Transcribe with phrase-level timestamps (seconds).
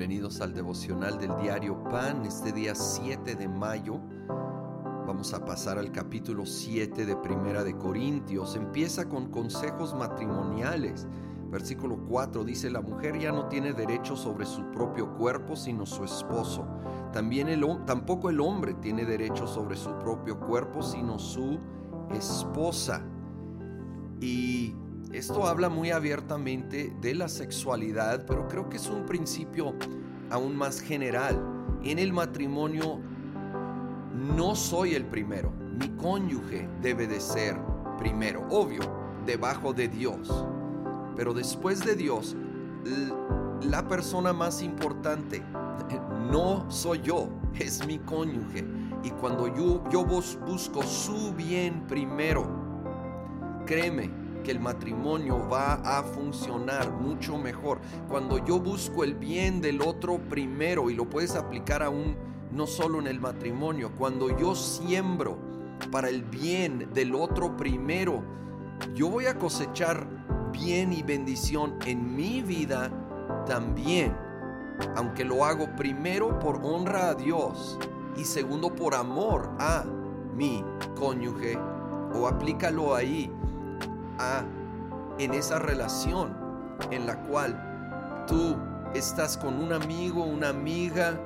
[0.00, 4.00] Bienvenidos al devocional del diario Pan, este día 7 de mayo.
[5.06, 8.56] Vamos a pasar al capítulo 7 de Primera de Corintios.
[8.56, 11.06] Empieza con consejos matrimoniales.
[11.50, 16.02] Versículo 4 dice, la mujer ya no tiene derecho sobre su propio cuerpo, sino su
[16.02, 16.66] esposo.
[17.12, 21.60] También el, tampoco el hombre tiene derecho sobre su propio cuerpo, sino su
[22.10, 23.04] esposa.
[24.18, 24.74] Y
[25.12, 29.74] esto habla muy abiertamente de la sexualidad, pero creo que es un principio
[30.30, 31.42] aún más general.
[31.82, 33.00] En el matrimonio
[34.14, 37.56] no soy el primero, mi cónyuge debe de ser
[37.98, 38.82] primero, obvio,
[39.26, 40.44] debajo de Dios.
[41.16, 42.36] Pero después de Dios,
[43.62, 45.42] la persona más importante
[46.30, 48.64] no soy yo, es mi cónyuge.
[49.02, 52.46] Y cuando yo, yo busco su bien primero,
[53.66, 54.10] créeme,
[54.42, 57.80] que el matrimonio va a funcionar mucho mejor.
[58.08, 62.16] Cuando yo busco el bien del otro primero y lo puedes aplicar aún
[62.52, 65.38] no solo en el matrimonio, cuando yo siembro
[65.90, 68.22] para el bien del otro primero,
[68.94, 70.06] yo voy a cosechar
[70.52, 72.90] bien y bendición en mi vida
[73.46, 74.16] también.
[74.96, 77.78] Aunque lo hago primero por honra a Dios
[78.16, 79.84] y segundo por amor a
[80.34, 80.64] mi
[80.96, 81.58] cónyuge
[82.14, 83.30] o aplícalo ahí
[85.18, 86.36] en esa relación
[86.90, 88.56] en la cual tú
[88.94, 91.20] estás con un amigo, una amiga,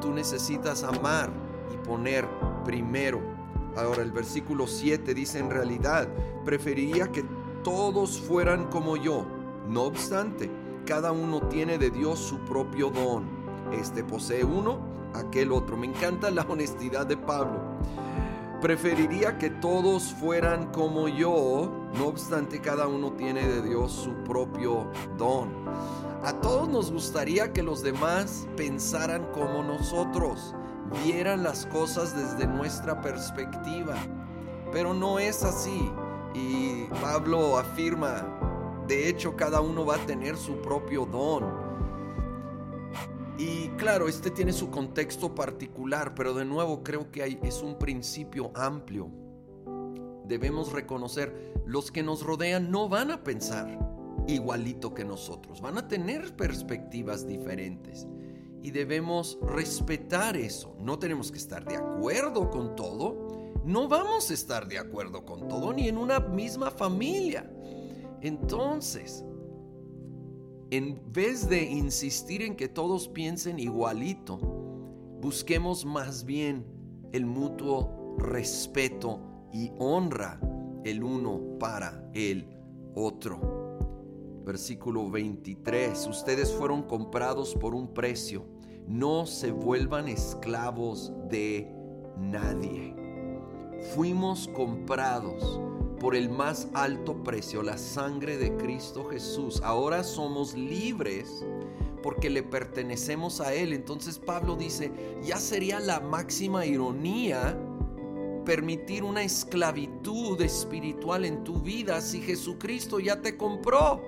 [0.00, 1.30] tú necesitas amar
[1.72, 2.28] y poner
[2.64, 3.20] primero.
[3.76, 6.08] Ahora el versículo 7 dice en realidad,
[6.44, 7.24] preferiría que
[7.64, 9.24] todos fueran como yo.
[9.68, 10.50] No obstante,
[10.86, 13.24] cada uno tiene de Dios su propio don.
[13.72, 14.78] Este posee uno,
[15.14, 15.76] aquel otro.
[15.76, 17.60] Me encanta la honestidad de Pablo.
[18.62, 24.86] Preferiría que todos fueran como yo, no obstante cada uno tiene de Dios su propio
[25.18, 25.48] don.
[26.22, 30.54] A todos nos gustaría que los demás pensaran como nosotros,
[31.04, 33.96] vieran las cosas desde nuestra perspectiva,
[34.70, 35.90] pero no es así.
[36.32, 38.24] Y Pablo afirma,
[38.86, 41.61] de hecho cada uno va a tener su propio don.
[43.42, 48.52] Y claro, este tiene su contexto particular, pero de nuevo creo que es un principio
[48.54, 49.10] amplio.
[50.24, 53.76] Debemos reconocer, los que nos rodean no van a pensar
[54.28, 58.06] igualito que nosotros, van a tener perspectivas diferentes.
[58.62, 60.76] Y debemos respetar eso.
[60.78, 63.54] No tenemos que estar de acuerdo con todo.
[63.64, 67.50] No vamos a estar de acuerdo con todo, ni en una misma familia.
[68.20, 69.24] Entonces,
[70.72, 74.38] en vez de insistir en que todos piensen igualito,
[75.20, 76.64] busquemos más bien
[77.12, 79.20] el mutuo respeto
[79.52, 80.40] y honra
[80.84, 82.48] el uno para el
[82.94, 84.40] otro.
[84.46, 86.06] Versículo 23.
[86.06, 88.46] Ustedes fueron comprados por un precio.
[88.88, 91.70] No se vuelvan esclavos de
[92.16, 92.96] nadie.
[93.94, 95.60] Fuimos comprados
[96.02, 99.62] por el más alto precio, la sangre de Cristo Jesús.
[99.62, 101.44] Ahora somos libres
[102.02, 103.72] porque le pertenecemos a Él.
[103.72, 104.90] Entonces Pablo dice,
[105.22, 107.56] ya sería la máxima ironía
[108.44, 114.02] permitir una esclavitud espiritual en tu vida si Jesucristo ya te compró.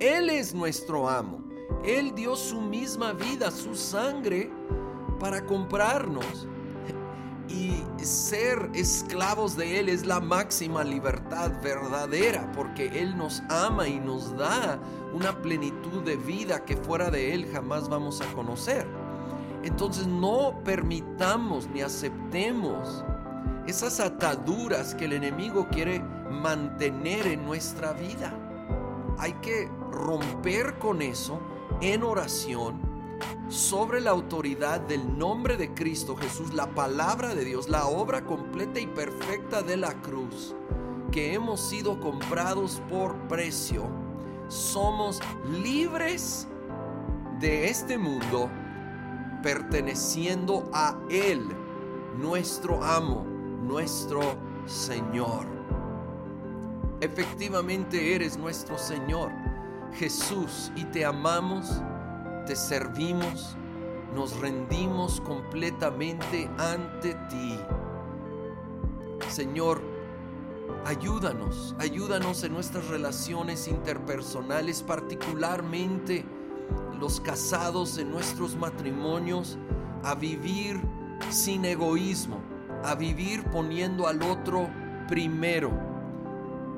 [0.00, 1.44] Él es nuestro amo.
[1.84, 4.50] Él dio su misma vida, su sangre,
[5.20, 6.48] para comprarnos
[7.50, 13.98] y ser esclavos de Él es la máxima libertad verdadera, porque Él nos ama y
[13.98, 14.78] nos da
[15.12, 18.86] una plenitud de vida que fuera de Él jamás vamos a conocer.
[19.64, 23.04] Entonces no permitamos ni aceptemos
[23.66, 26.00] esas ataduras que el enemigo quiere
[26.30, 28.32] mantener en nuestra vida.
[29.18, 31.40] Hay que romper con eso
[31.80, 32.89] en oración
[33.48, 38.80] sobre la autoridad del nombre de Cristo Jesús, la palabra de Dios, la obra completa
[38.80, 40.54] y perfecta de la cruz,
[41.10, 43.88] que hemos sido comprados por precio,
[44.48, 45.20] somos
[45.62, 46.48] libres
[47.40, 48.50] de este mundo,
[49.42, 51.46] perteneciendo a Él,
[52.18, 53.24] nuestro amo,
[53.62, 54.20] nuestro
[54.66, 55.46] Señor.
[57.00, 59.32] Efectivamente eres nuestro Señor,
[59.94, 61.82] Jesús, y te amamos
[62.46, 63.56] te servimos,
[64.14, 67.58] nos rendimos completamente ante ti.
[69.28, 69.80] Señor,
[70.84, 76.24] ayúdanos, ayúdanos en nuestras relaciones interpersonales, particularmente
[76.98, 79.58] los casados en nuestros matrimonios,
[80.02, 80.80] a vivir
[81.30, 82.40] sin egoísmo,
[82.84, 84.68] a vivir poniendo al otro
[85.08, 85.89] primero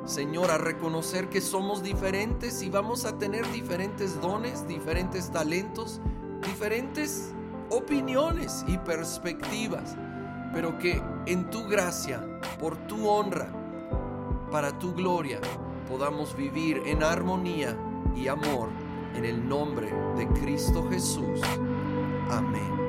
[0.05, 6.01] Señor, a reconocer que somos diferentes y vamos a tener diferentes dones, diferentes talentos,
[6.45, 7.33] diferentes
[7.71, 9.97] opiniones y perspectivas,
[10.53, 12.21] pero que en tu gracia,
[12.59, 13.49] por tu honra,
[14.51, 15.41] para tu gloria,
[15.89, 17.77] podamos vivir en armonía
[18.15, 18.69] y amor
[19.15, 21.41] en el nombre de Cristo Jesús.
[22.31, 22.82] Amén.